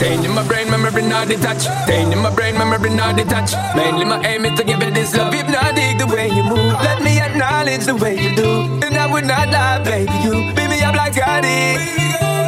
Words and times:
Stain 0.00 0.24
in 0.24 0.30
my 0.30 0.42
brain, 0.48 0.70
memory 0.70 1.02
not 1.02 1.28
detached. 1.28 1.68
Stain 1.84 2.10
in 2.10 2.20
my 2.20 2.34
brain, 2.34 2.56
memory 2.56 2.88
not 2.88 3.16
detached. 3.16 3.54
Mainly 3.76 4.06
my 4.06 4.18
aim 4.24 4.46
is 4.46 4.58
to 4.58 4.64
give 4.64 4.80
it 4.80 4.94
this 4.94 5.14
love. 5.14 5.34
If 5.34 5.46
not 5.46 5.74
dig 5.74 5.98
the 5.98 6.06
way 6.06 6.28
you 6.28 6.42
move, 6.42 6.72
let 6.80 7.02
me 7.02 7.20
acknowledge 7.20 7.84
the 7.84 7.94
way 7.94 8.16
you 8.16 8.34
do. 8.34 8.50
And 8.80 8.96
I 8.96 9.12
would 9.12 9.26
not 9.26 9.50
lie, 9.50 9.78
baby, 9.84 10.16
you 10.24 10.54
beat 10.56 10.70
me 10.72 10.80
up 10.80 10.94
like 10.94 11.12
Gotti. 11.12 11.76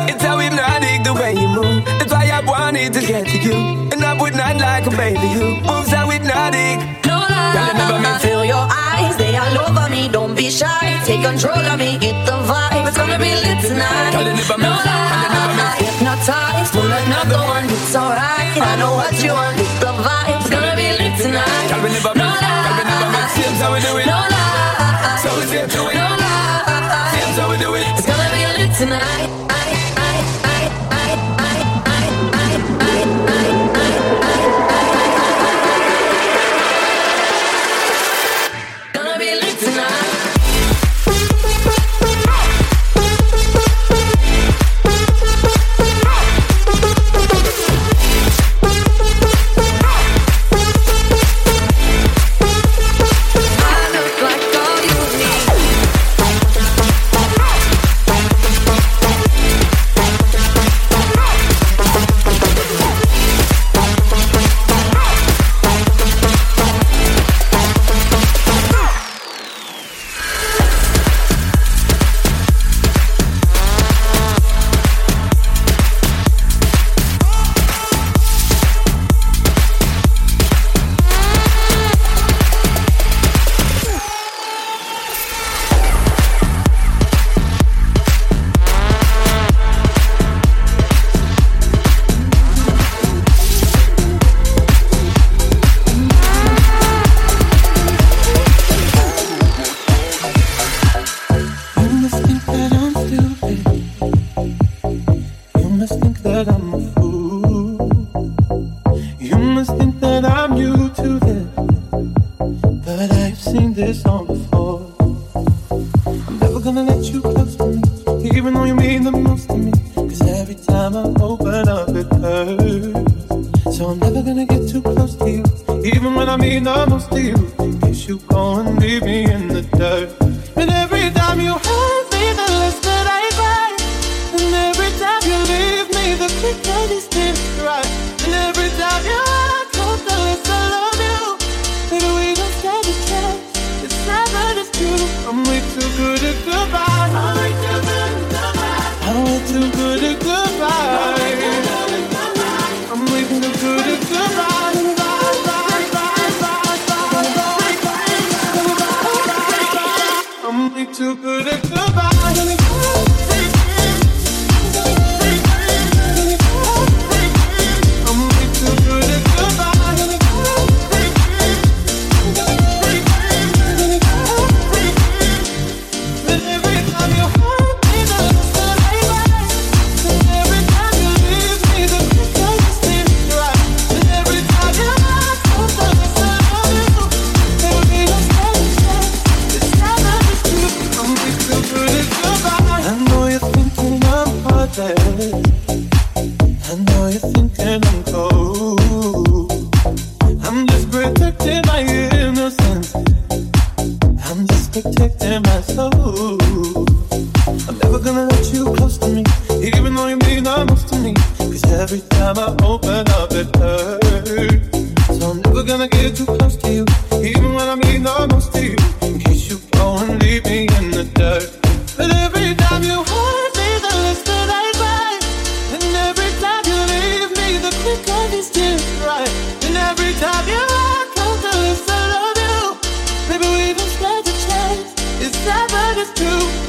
It's 0.08 0.22
how 0.24 0.38
hypnotic 0.38 1.04
the 1.04 1.12
way 1.12 1.34
you 1.36 1.48
move. 1.48 1.84
That's 2.00 2.10
why 2.10 2.24
I 2.32 2.40
wanted 2.40 2.94
to 2.94 3.00
get 3.02 3.26
to 3.26 3.38
you. 3.38 3.52
And 3.92 4.02
I 4.02 4.16
would 4.18 4.34
not 4.34 4.56
like 4.56 4.86
a 4.86 4.96
baby, 4.96 5.28
you 5.36 5.60
move 5.60 5.92
not, 5.92 6.08
hypnotic. 6.08 7.04
No 7.04 7.20
lie, 7.20 7.52
Girl, 7.52 7.92
remember. 7.92 8.18
Feel 8.20 8.46
your 8.46 8.64
eyes, 8.64 9.18
they 9.18 9.36
all 9.36 9.68
over 9.68 9.90
me. 9.90 10.08
Don't 10.08 10.34
be 10.34 10.48
shy, 10.48 11.04
take 11.04 11.20
control 11.20 11.60
of 11.72 11.78
me. 11.78 11.98
Get 11.98 12.16
the 12.24 12.32
vibe, 12.48 12.88
it's 12.88 12.96
gonna 12.96 13.18
be 13.18 13.36
lit 13.44 13.60
tonight. 13.60 14.12
Girl, 14.16 14.24
me. 14.56 14.64
No 14.64 14.72
lie, 14.88 15.76
hypnotized 15.84 16.81
not 17.08 17.28
the 17.28 17.38
one. 17.38 17.64
It's 17.64 17.96
alright, 17.96 18.56
I 18.60 18.76
know 18.76 18.94
what 18.94 19.22
you 19.22 19.32
want. 19.32 19.71
that 106.44 106.54
I'm 106.54 106.71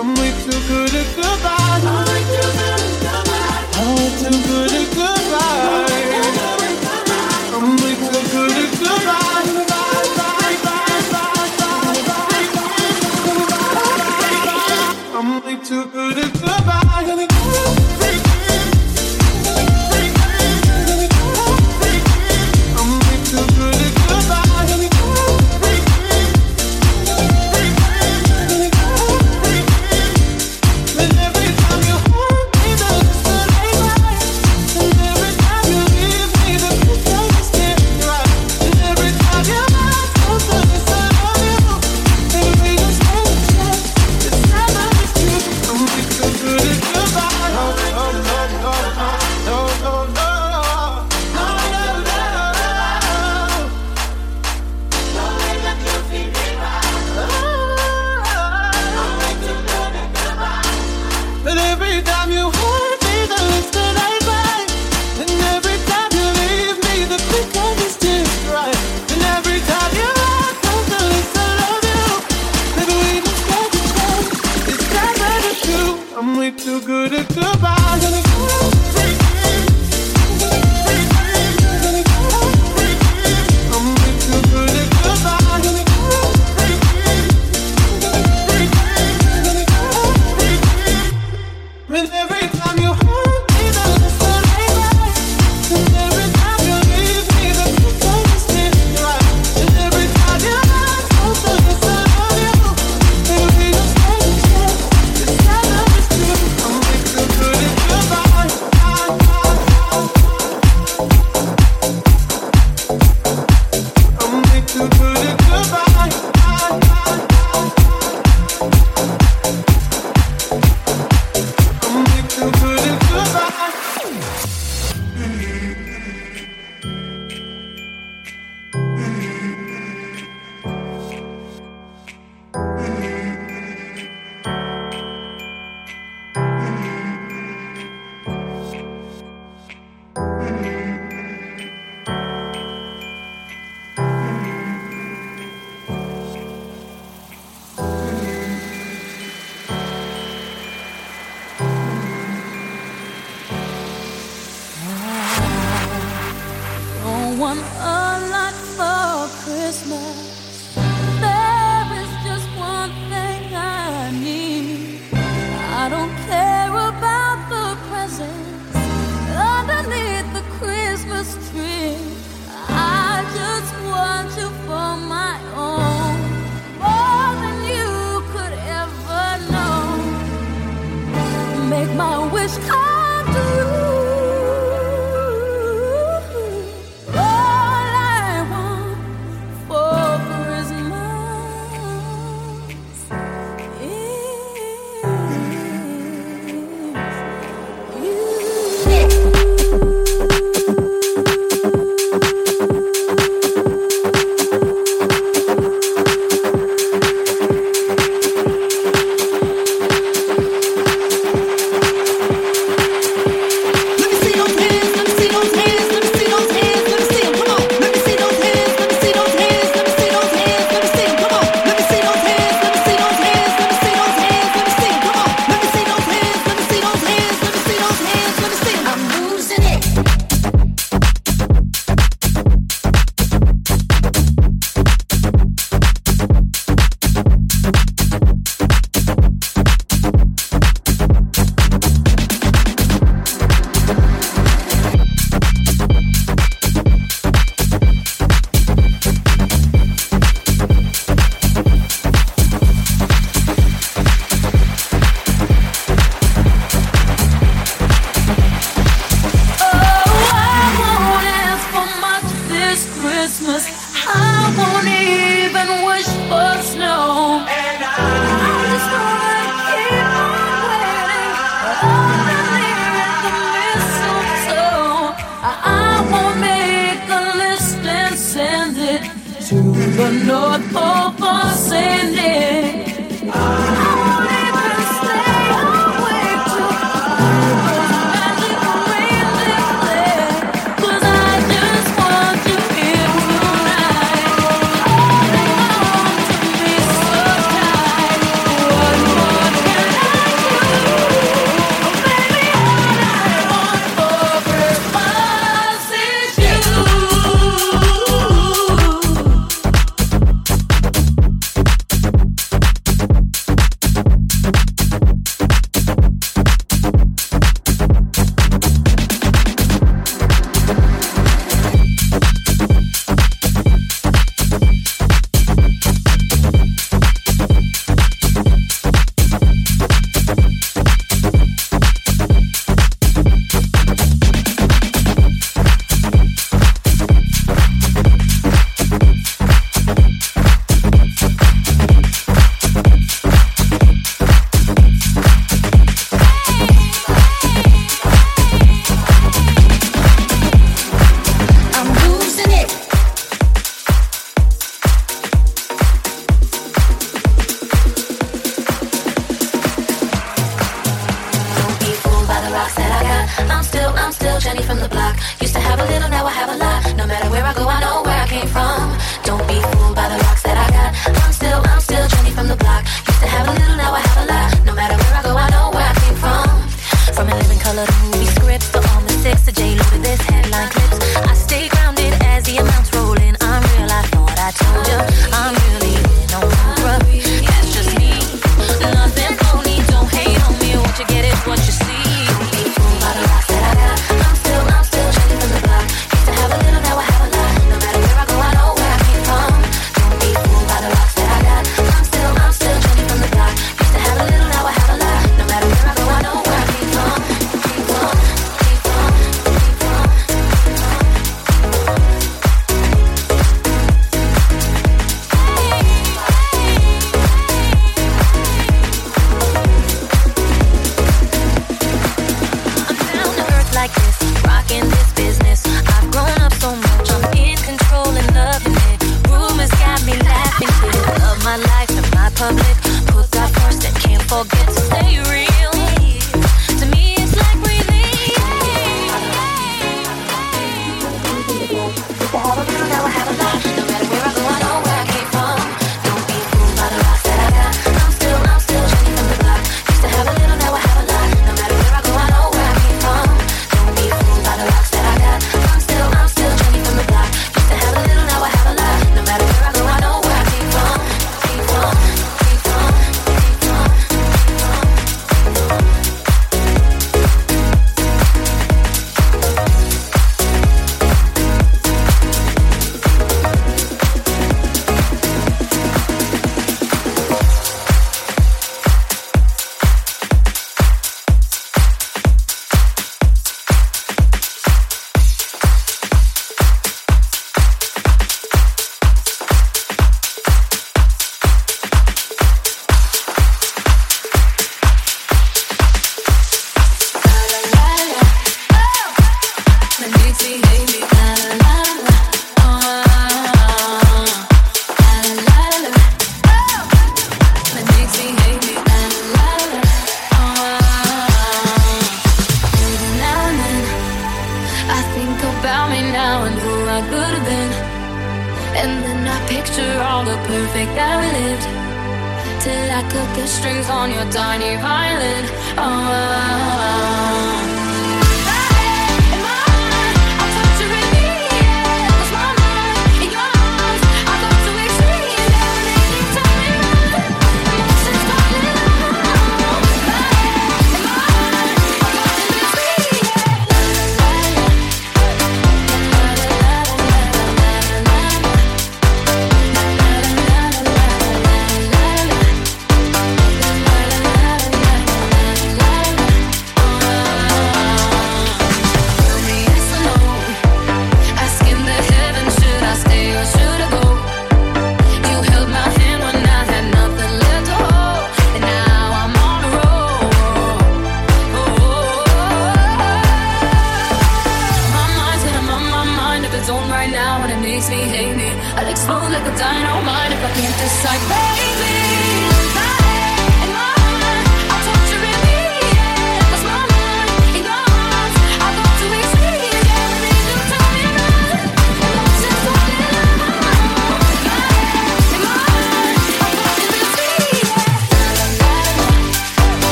I'm 0.00 0.14
way 0.14 0.30
too 0.30 0.58
good 0.66 0.94
at 0.94 1.14
goodbye. 1.14 1.69